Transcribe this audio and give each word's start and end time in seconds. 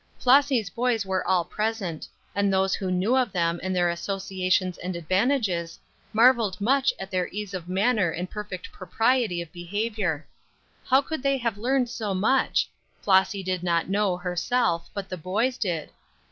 Flossy's 0.17 0.71
boys 0.71 1.05
were 1.05 1.23
all 1.27 1.45
present, 1.45 2.07
and 2.33 2.51
those 2.51 2.73
who 2.73 2.89
knew 2.89 3.15
of 3.15 3.31
them 3.31 3.59
and 3.61 3.75
their 3.75 3.87
associations 3.87 4.79
and 4.79 4.95
advantages, 4.95 5.77
marvelled 6.11 6.59
much 6.59 6.91
at 6.99 7.11
their 7.11 7.27
ease 7.27 7.53
of 7.53 7.69
manner 7.69 8.09
and 8.09 8.27
perfect 8.31 8.71
propriety 8.71 9.43
of 9.43 9.53
behaviour. 9.53 10.25
How 10.85 11.03
could 11.03 11.21
they 11.21 11.37
have 11.37 11.55
learned 11.55 11.87
so 11.87 12.15
much? 12.15 12.67
Flossy 12.99 13.43
did 13.43 13.61
not 13.61 13.89
know, 13.89 14.17
herself, 14.17 14.89
but 14.95 15.07
the 15.07 15.17
boys 15.17 15.55
did. 15.59 15.91